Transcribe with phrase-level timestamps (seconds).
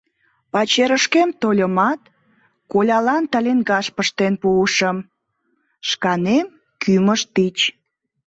[0.51, 2.01] Пачерышкем тольымат,
[2.71, 4.97] колялан талиҥгаш пыштен пуышым,
[5.89, 6.47] шканем—
[6.81, 7.57] кӱмыж тич.